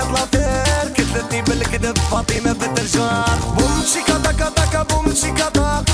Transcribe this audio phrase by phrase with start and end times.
[0.00, 5.84] عليها طلافير كتلتني بالكذب فاطمه بنت الجار بوم شيكا دكا دكا بوم شيكا دكا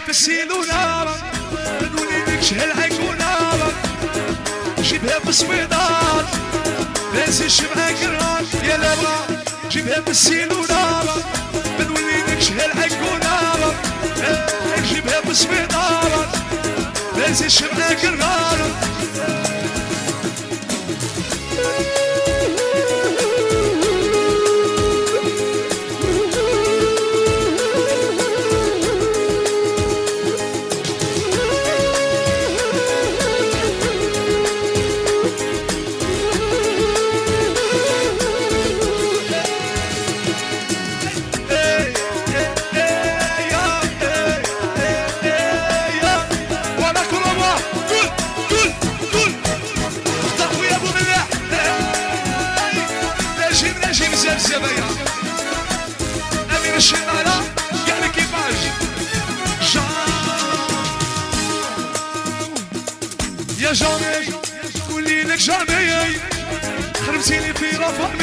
[0.00, 1.16] جيبها في السيلولار
[1.92, 3.72] نولي لك شهل عيكونار
[4.82, 6.24] جيبها في السويدار
[7.14, 9.38] ناسيش معاك النار يا اللي بغى
[9.70, 11.04] جيبها في السيلولار
[11.80, 13.74] نولي لك شهل عيكونار
[14.88, 16.28] جيبها في السويدار
[17.16, 18.04] ناسيش معاك
[67.92, 68.19] 什么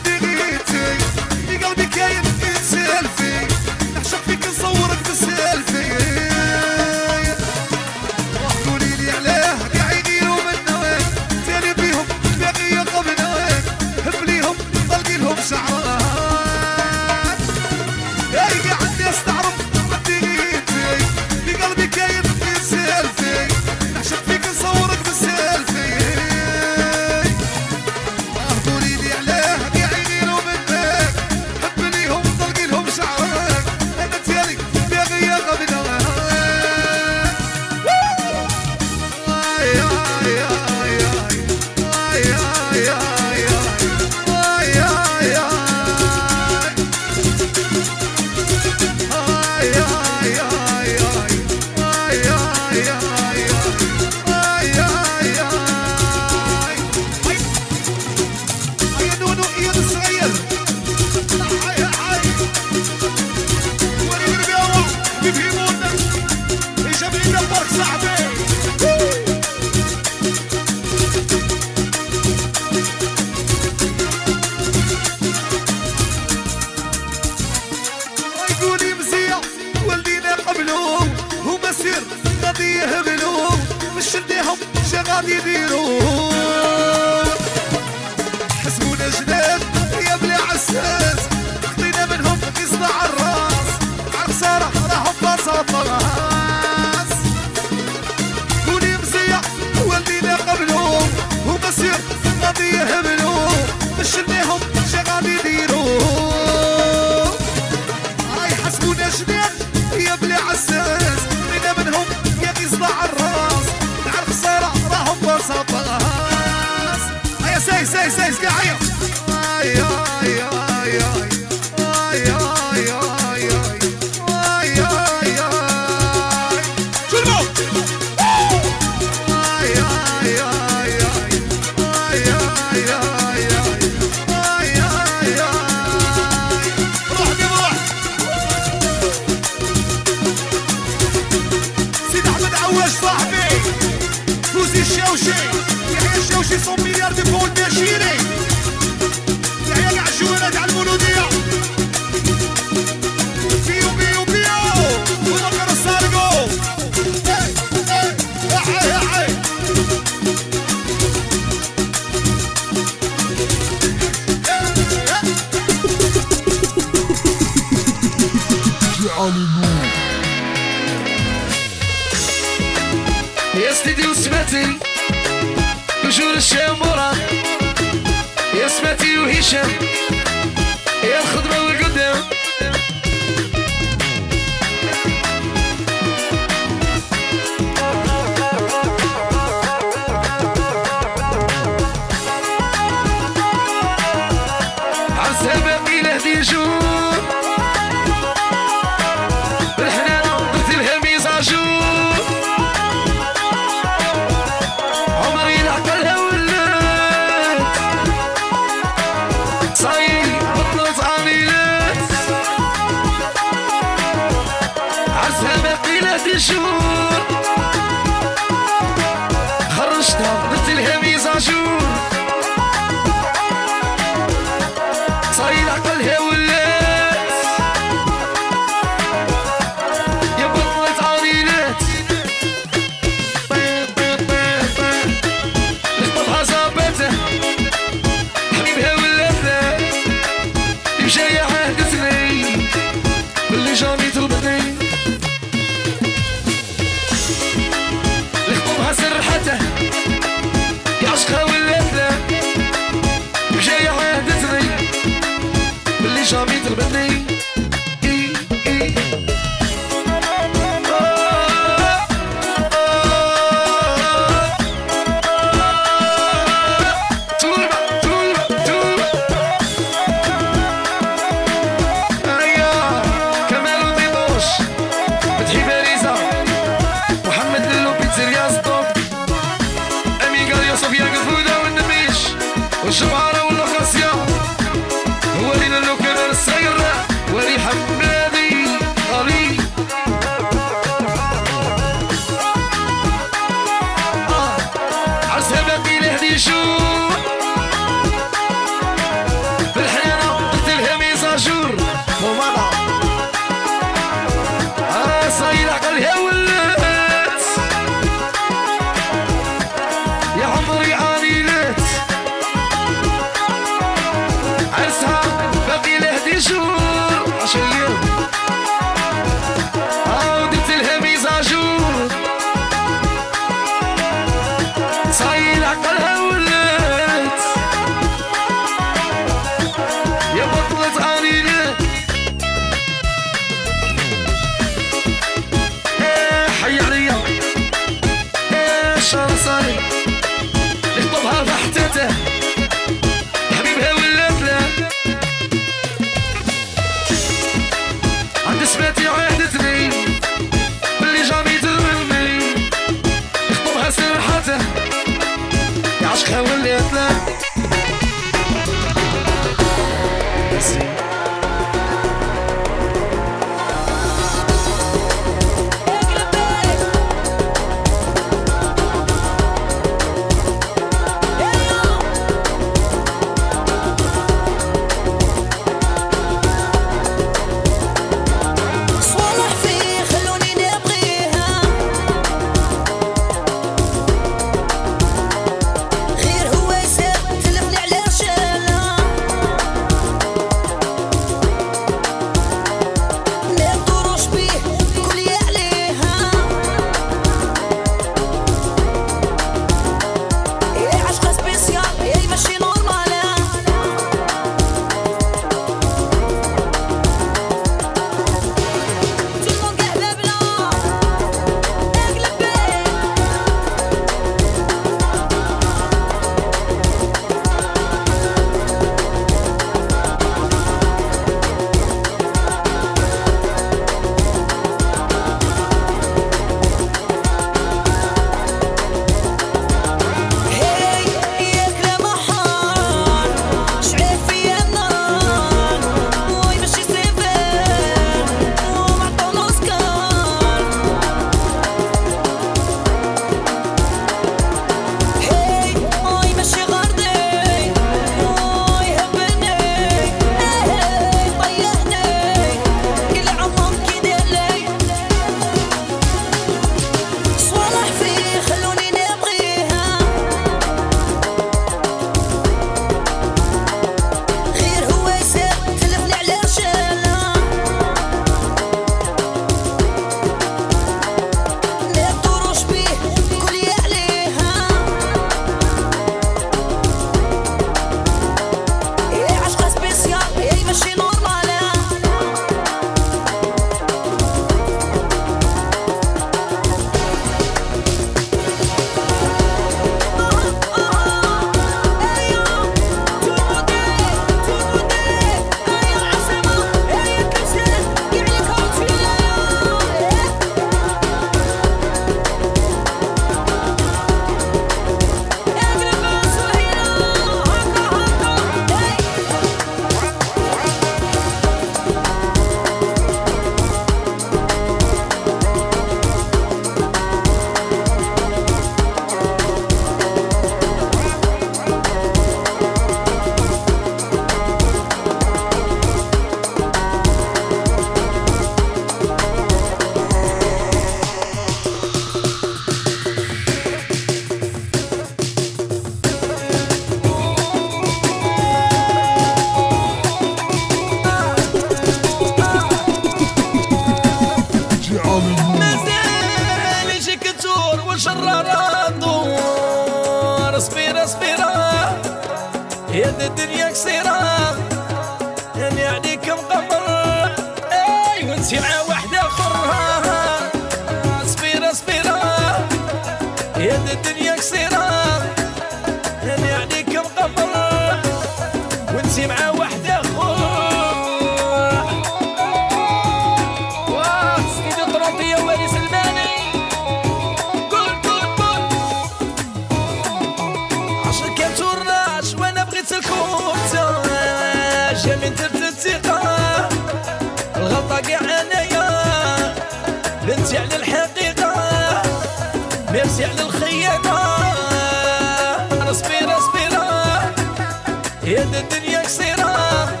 [598.28, 600.00] يا الدنيا قصيرة.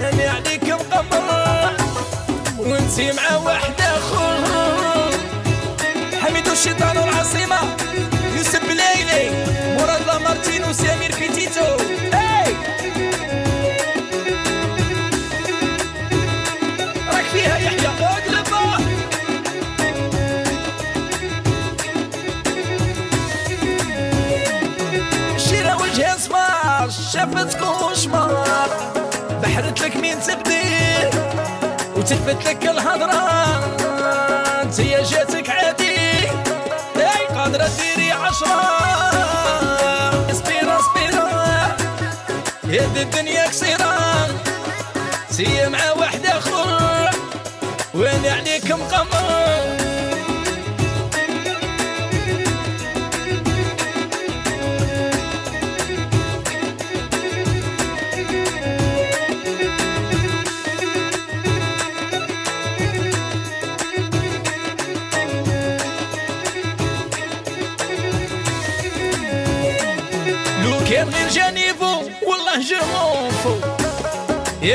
[0.00, 1.72] يعني عليك مقمر
[2.58, 3.80] وانتي مع واحد
[32.06, 33.22] وتلفت لك الهضرة
[34.62, 35.98] انت يا جاتك عادي.
[36.96, 38.60] اي قادرة ديري عشرة.
[40.32, 41.76] سبيرة سبيرة.
[42.64, 43.65] يد الدنيا قصيرة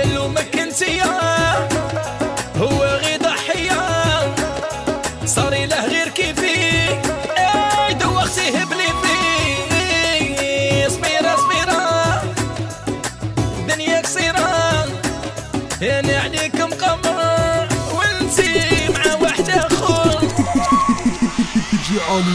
[0.06, 1.02] ما كنتي
[2.58, 3.82] هو غير ضحية.
[5.26, 6.90] صار له غير كيفي.
[7.38, 9.18] اي دوختيه بلي في
[10.90, 12.22] صبيرة صبيرة
[13.60, 14.86] الدنيا قصيرة.
[15.82, 20.22] أنا عليك مقمر وانتي مع واحد آخر.
[21.88, 22.32] صاي قد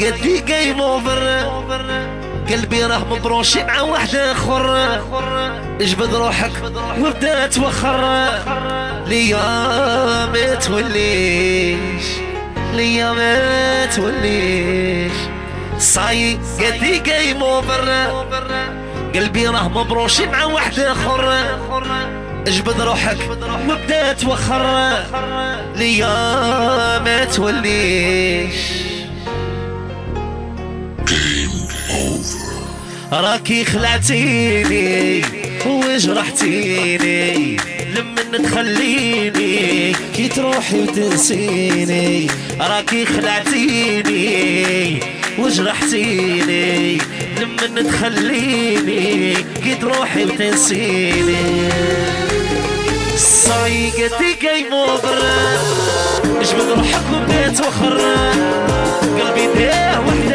[0.00, 1.44] لي game over
[2.50, 4.76] قلبي راه مبروشي مع واحد آخر.
[5.80, 6.50] اجبد روحك
[6.98, 8.28] وابدا توخر
[9.06, 9.46] ليا
[10.26, 12.04] ما توليش
[12.74, 15.12] ليا ما توليش.
[15.78, 17.90] صاي قد لي game over
[19.14, 21.34] قلبي راه مبروشي مع واحد آخر.
[22.46, 23.18] اجبد روحك
[23.68, 24.92] وابدا توخر
[25.76, 26.08] ليا
[26.98, 28.83] ما توليش.
[33.12, 35.22] راكي خلعتيني
[35.66, 37.56] وجرحتيني.
[37.94, 42.26] لمن تخليني كي تروحي وتنسيني.
[42.60, 44.98] راكي خلعتيني
[45.38, 46.98] وجرحتيني.
[47.40, 51.68] لمن تخليني كي تروحي وتنسيني.
[53.16, 55.58] صايقتي جاي مبرا
[56.40, 57.98] اجبد روحك وبديت وخر
[59.18, 60.32] قلبي داه وحد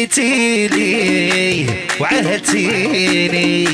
[0.00, 1.66] بروميتيلي
[2.00, 3.64] وعهدتيني.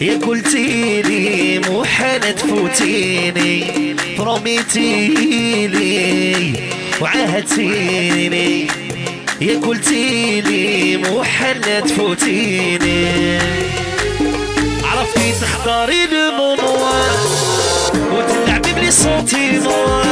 [0.00, 5.32] يا قلتيلي مو حالة تفوتيني بروميتيلي
[7.00, 8.66] وعهدتيني.
[9.40, 13.38] يا قلتيلي مو حالة تفوتيني
[14.84, 16.92] عرفتي تختاري الموضوع
[18.92, 20.04] صوتي نور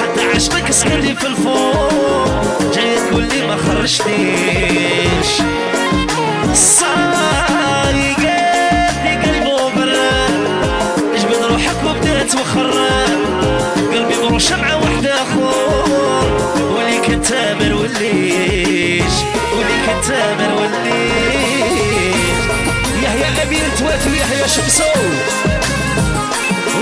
[0.00, 2.72] حتى عشقك سكرني في الفوق.
[2.74, 5.30] جاي تقول لي ما خرجتيش.
[6.54, 10.28] صاري قلبي قلبه برا
[11.18, 13.20] جبد روحك وبدات وخرب
[13.92, 16.30] قلبي مروشة شمعة وحدة اخور
[16.76, 19.14] ولي انت ما نوليش
[19.56, 21.80] ولي انت ما نوليش
[23.02, 24.84] يحيى امير تواتر يحيى شمسو.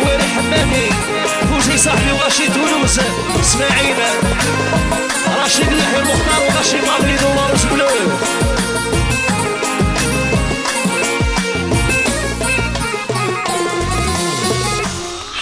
[0.04, 0.88] وين حمامي؟
[1.78, 3.00] صاحبي وغاشي تونس
[3.40, 3.96] إسماعيل
[5.44, 7.88] رشيد يحيى المختار وغاشي مالي دوار بلو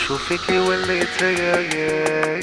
[0.07, 2.41] شوفيكي وليت يا يا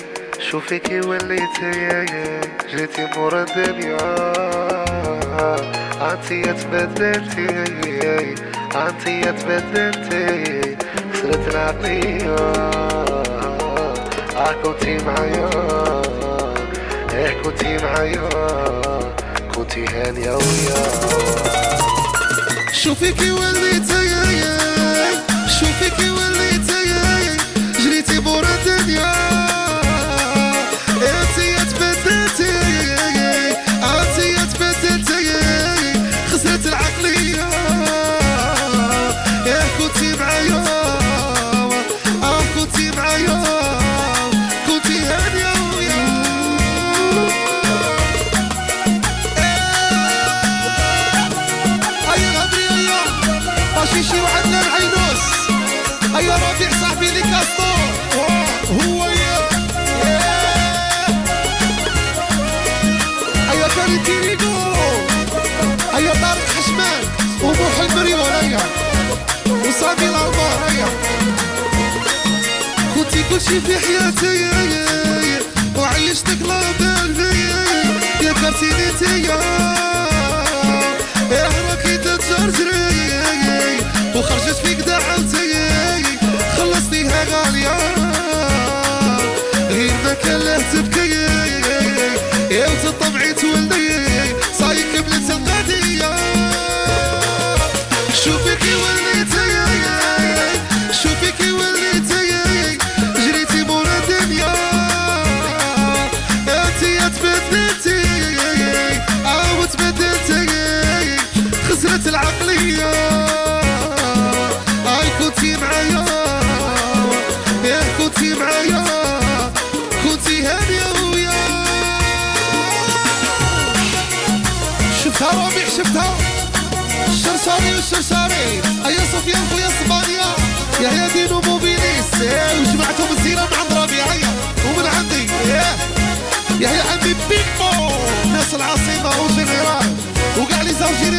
[0.52, 2.42] شوفيكي وليت يا يا
[2.76, 4.34] جيتي مورا الدنيا.
[6.02, 7.48] عانتي تبدلتي
[8.76, 10.78] عانتي تبدلتي
[11.14, 13.13] خسرت العقلية.
[14.36, 18.30] آه كنتي معايا آه كنتي معايا
[19.56, 20.84] كنتي هانية ويا.
[22.74, 23.93] شوفي كي وليتي
[73.60, 74.53] في حياتي.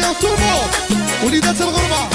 [0.05, 0.69] علينا الترموط
[1.23, 2.09] وليدات الغربة.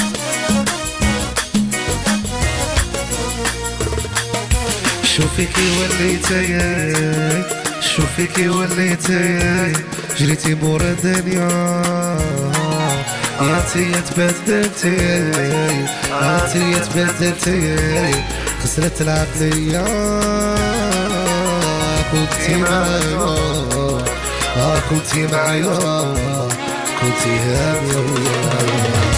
[5.05, 6.59] شوفي كي وليتي
[7.81, 9.39] شوفي كي وليتي
[10.19, 11.49] جريتي مورا الدنيا.
[13.41, 14.97] عاتية تبدلتي
[16.13, 18.15] عاتية تبدلتي
[18.65, 19.85] خسرت العقلية.
[22.13, 23.27] كنتي معايا
[24.91, 26.60] كنتي معايا.
[27.01, 29.10] could see her glory.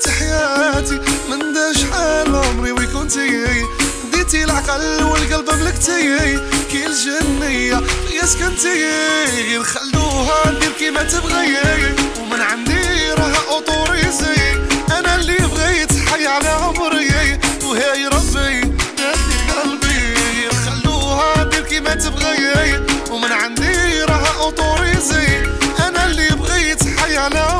[0.00, 3.66] بدات حياتي من دا شحال عمري وكنتي
[4.12, 6.38] ديتي العقل والقلب ملكتي.
[6.70, 8.90] كي الجنية فيا سكنتي
[9.36, 11.94] غير خلوها ندير كيما تبغي.
[12.20, 14.52] ومن عندي راه autorisée.
[14.98, 17.38] أنا اللي بغيت حي على عمري.
[17.64, 18.60] وهاي ربي
[18.98, 20.14] داتي قلبي.
[20.14, 22.80] غير خلوها ندير كيما تبغي.
[23.10, 25.42] ومن عندي راه autorisée.
[25.88, 27.59] أنا اللي بغيت حي على عمري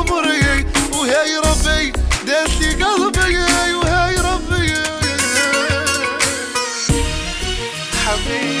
[8.23, 8.60] You.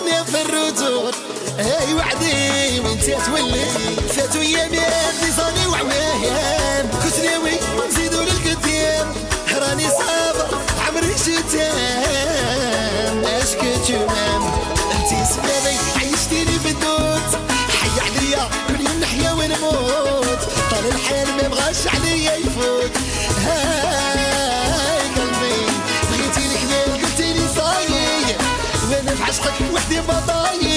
[0.00, 1.12] الدنيا في الرجول
[1.58, 3.66] هاي وعدي وانت تولي.
[4.08, 6.59] فاتوا يا اللي صاني وعمايا
[29.90, 30.69] the baba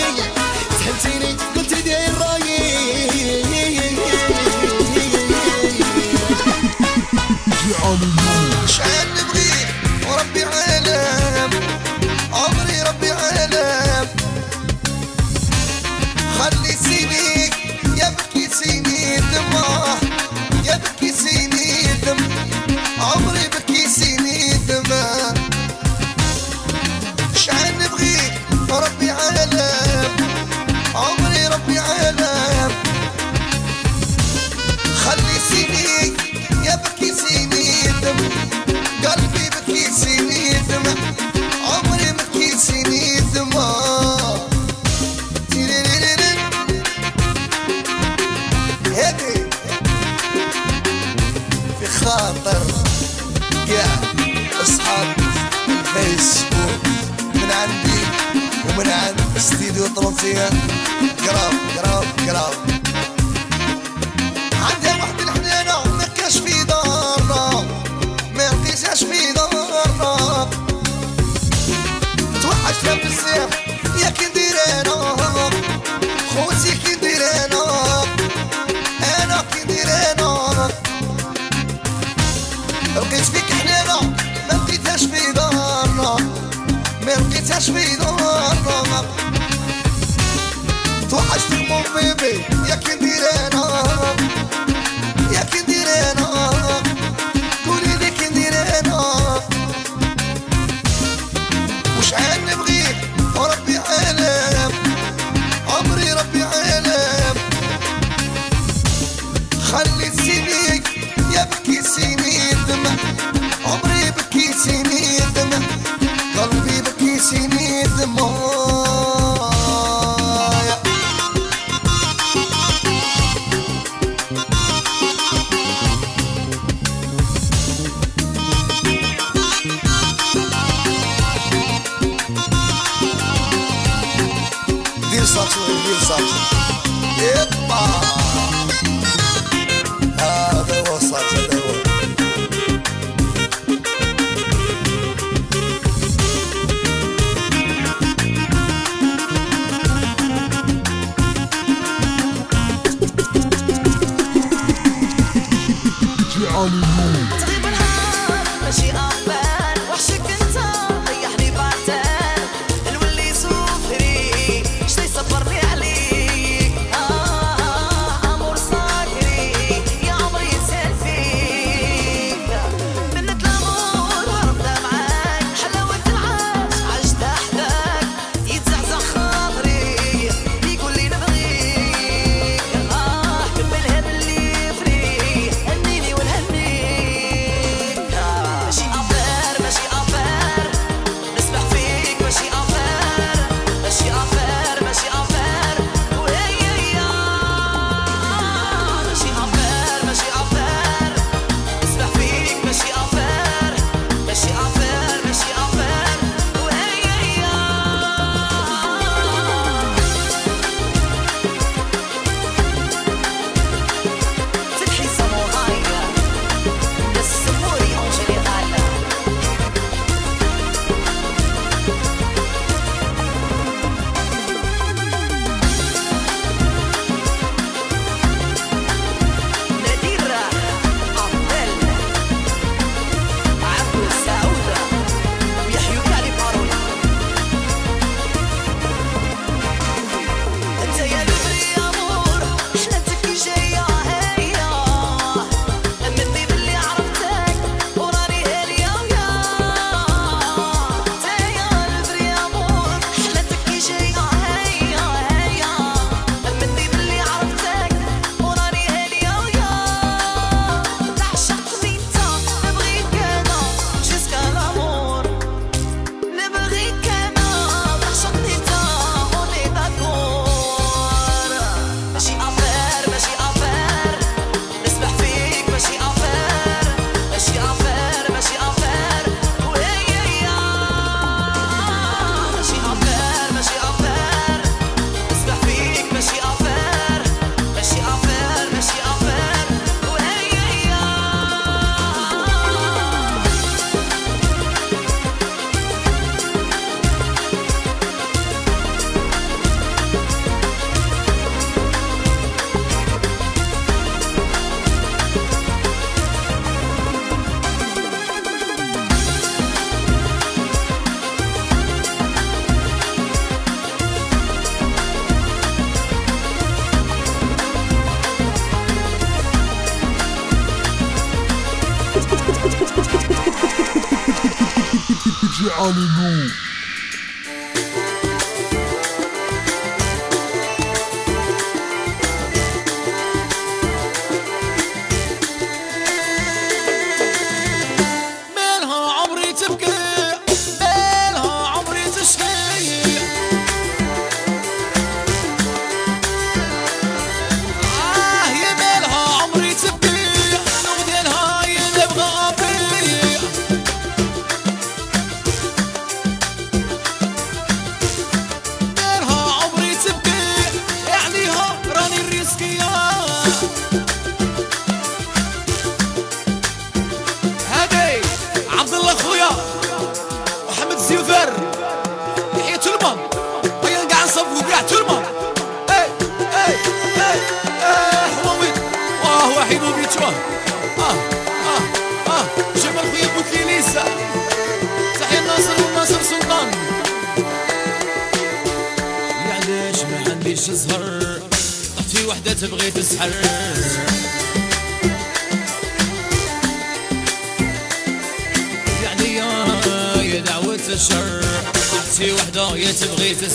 [402.01, 403.49] صار راني في غيبة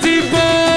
[0.00, 0.69] Pretty boy.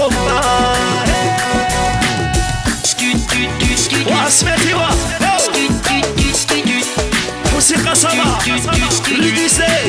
[0.00, 1.14] compadre.
[4.10, 4.88] Wa smetiwa.
[7.54, 8.38] Musika saba.
[9.20, 9.79] Rigise.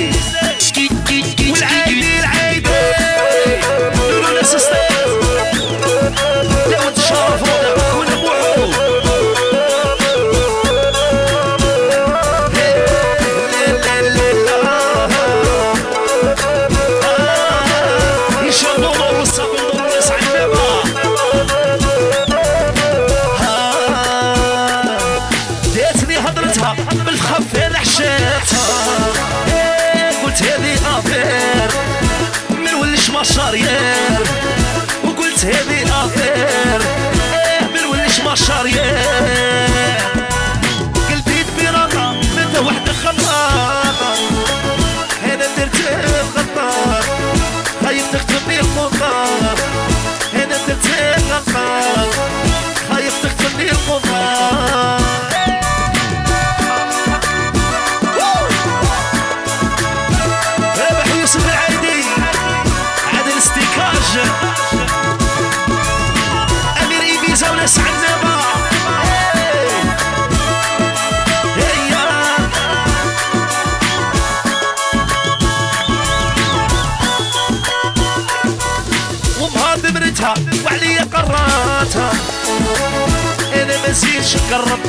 [84.51, 84.79] نقرب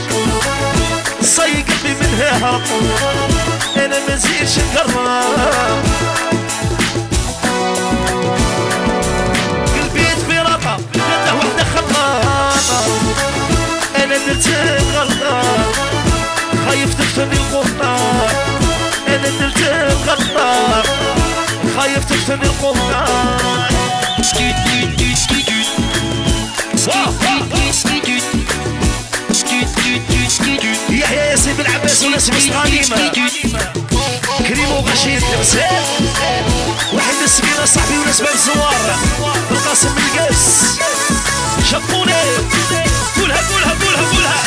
[1.22, 2.62] صي قلبي من هرب.
[3.76, 5.82] أنا ما زيدش نقرب
[9.74, 12.84] قلبي تفرقة جاته وحدة خلاقة
[14.04, 14.48] أنا درت
[14.94, 15.42] غلطة
[16.66, 17.96] خايف تفتني القطة
[19.08, 19.62] أنا درت
[20.08, 20.82] غلطة
[21.76, 23.04] خايف تفتني القطة
[31.12, 33.12] يحيى ياسين بن عباس وناس غنيمة.
[34.48, 35.84] كريم وغشيم تمثال.
[36.92, 38.96] واحد السميرة صاحبي وناس بن زوار.
[39.50, 40.78] القاسم بن القاس
[41.70, 42.12] شطوني
[43.16, 44.42] قولها قولها قولها قولها.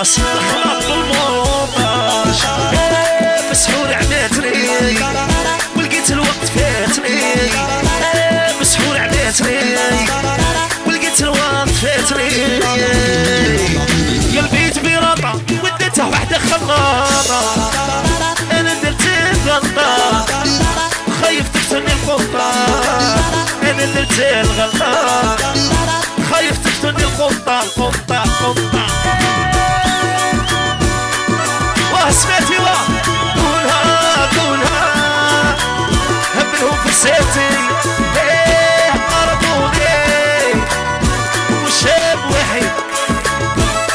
[0.00, 2.40] الخلاط بالمونتاج
[2.72, 2.89] إيه،
[3.90, 4.98] مسحور عماتني
[5.76, 7.06] ولقيت الوقت فاتني
[8.14, 9.74] إيه، مسحور عماتني
[10.86, 12.60] ولقيت الوقت فاتني
[14.38, 17.70] قلبي تبيرطة وديته وحدة خلاطة
[18.52, 19.02] أنا درت
[19.46, 20.26] غلطة
[21.22, 22.52] خايف تفتني القطة
[23.62, 25.36] أنا درت الغلطة
[26.32, 28.86] خايف تفتني القطة القطة القطة
[31.92, 32.99] واه سمعتي واه
[37.06, 40.64] إيه قربوني
[41.64, 42.70] وشاب وحيد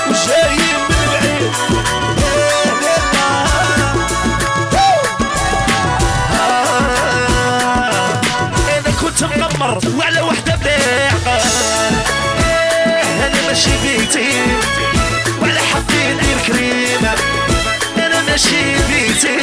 [0.09, 0.57] وجاي
[0.89, 1.53] من بعيد
[2.23, 3.45] إيه لله.
[7.75, 8.11] آه،
[9.01, 11.41] كنت مقمر وعلى وحدة بايعه
[13.25, 14.29] أنا ماشي بيتي.
[15.41, 17.13] وعلى حقي ندير كريمة.
[17.97, 19.37] أنا ماشي بيتي.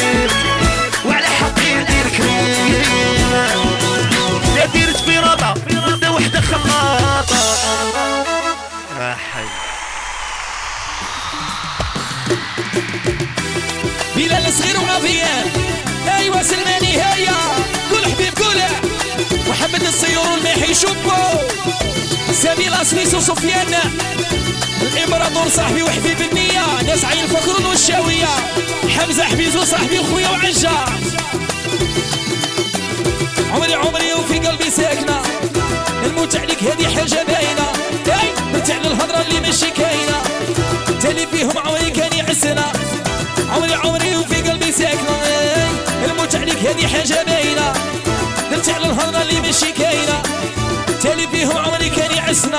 [20.72, 23.74] والماحي شوفو سامي الاسميس وسفيان
[24.82, 28.28] الإمبراطور صاحبي وحبيب النية ناس عين فكرون والشاوية.
[28.88, 30.92] حمزة حبيز وصاحبي وخويا وعجار
[33.52, 35.22] عمري عمري وفي قلبي ساكنة.
[36.04, 37.72] الموت عليك هذه حاجة باينة.
[38.06, 40.22] اي مرتاح للهضرة اللي ماشي كاينة.
[41.02, 42.72] تالي فيهم عمري كان يعسنا.
[43.50, 45.22] عمري عمري وفي قلبي ساكنة.
[46.04, 47.72] الموت عليك هذه حاجة باينة.
[48.52, 50.22] نرجع للهضرة اللي ماشي كاينة.
[51.42, 52.58] فيهم عمري كان يعسنا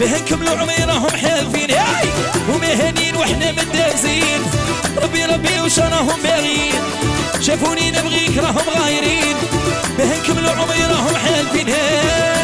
[0.00, 0.54] بهكم لو
[1.10, 2.08] حالفين هاي!
[2.48, 4.40] ومهنين وحنا مدازين
[5.02, 6.82] ربي ربي وش راهم باغيين.
[7.40, 9.36] شافوني نبغيك راهم غايرين.
[9.98, 10.52] بهكم لو
[11.18, 12.37] حالفين هاي!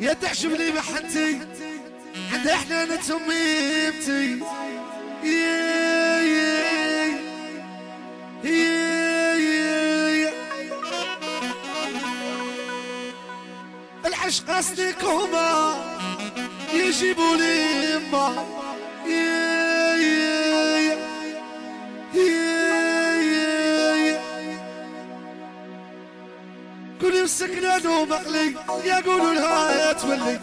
[0.00, 1.38] يا تعجبني محنتي
[2.32, 4.40] عند إحنا تميمتي
[5.24, 7.06] يا يا
[8.44, 8.75] يا
[14.26, 15.74] عش قصدك هما
[16.74, 18.46] يجيبوا لي ما
[27.00, 28.54] كل مسكنا دوم عقلي
[28.84, 29.92] يقولوا لها يا.
[29.92, 30.40] تولي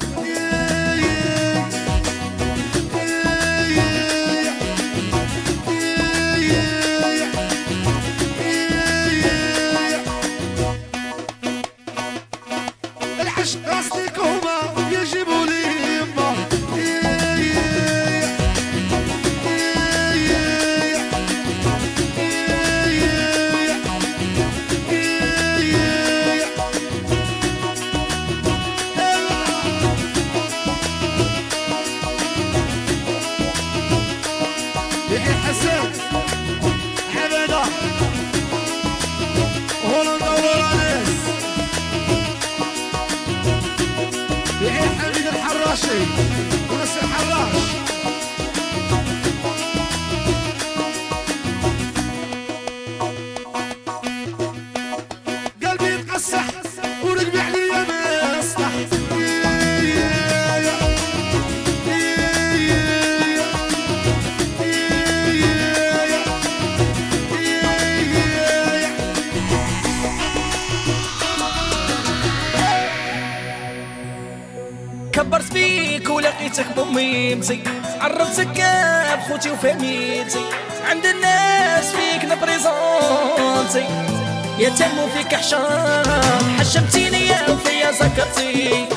[84.60, 84.70] يا
[85.16, 88.88] فيك حشام حشمتيني يا وفيا ذكرتي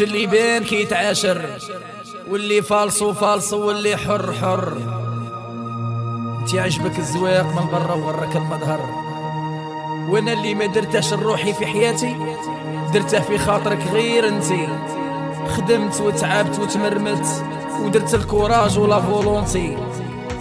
[0.00, 1.58] الراجل اللي بان كيتعاشر
[2.30, 4.72] واللي فالصو فالصو واللي حر حر.
[6.40, 8.80] انت عجبك الزواق من برا وراك المظهر.
[10.10, 12.16] وأنا اللي ما درتهش لروحي في حياتي
[12.92, 14.68] درته في خاطرك غير انتي
[15.48, 17.26] خدمت وتعبت وتمرمت
[17.80, 19.76] ودرت الكوراج ولا فولونتي.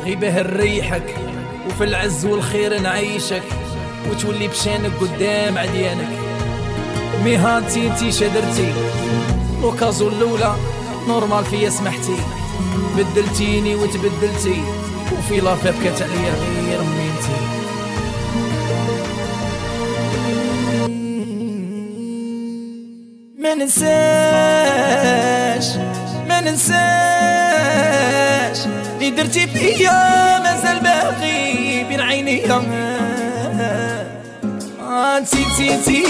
[0.04, 1.16] غيبه نريحك
[1.68, 3.44] وفي العز والخير نعيشك
[4.10, 6.20] وتولي بشانك قدام عديانك.
[7.26, 8.74] مهانتي انتي شدرتي.
[9.64, 10.56] وكازو الاولى
[11.08, 12.16] نورمال فيا سمحتي
[12.98, 14.62] بدلتيني وتبدلتي
[15.18, 16.34] وفي لافي بكات عليا
[16.68, 17.38] غير مينتي
[23.40, 23.88] ما ننساش
[26.30, 26.78] ما ننساش
[28.96, 32.62] اللي درتي فيا مازال باقي بين عينيا
[34.82, 36.04] آه تي تي تي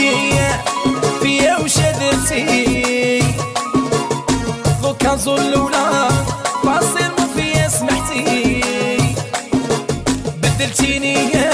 [1.44, 3.24] يا وشذرتي
[4.82, 6.08] فوق زول الاولى
[6.64, 8.62] فاصل ما فيا سمحتي.
[10.42, 11.47] بدلتيني يا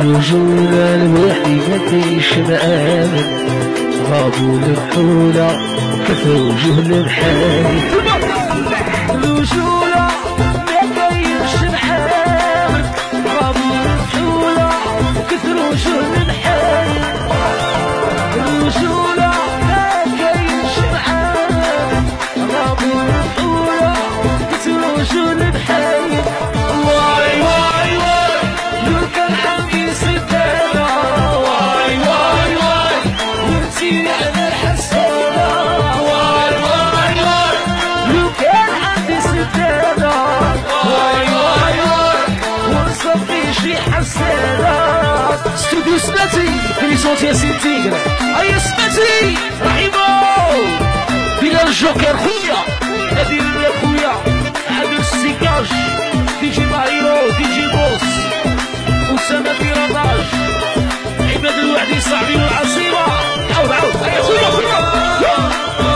[0.00, 3.24] الرجولة الوحدي ما كاينش مآمن
[4.10, 5.58] غابوا الفحولة
[6.08, 7.80] كثر وجوه المحايل
[9.10, 9.85] الرجولة ما
[45.95, 46.49] استوديو سماتي
[46.81, 47.97] اللي صوت ياسين تيغر
[48.39, 50.63] اي سماتي رحيمو
[51.41, 52.57] بلا الجوكر خويا
[53.17, 54.13] هادي يا خويا
[54.69, 55.65] عامل السيكاج
[56.41, 58.03] دي جي بايرو دي جي بوس
[59.15, 60.25] اسامه بيراداج
[61.19, 62.97] عباد الوحدي صاحبي والعصيبه
[63.55, 65.94] عاود عاود اي خويا خويا